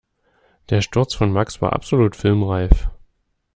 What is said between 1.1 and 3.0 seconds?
von Max war absolut filmreif.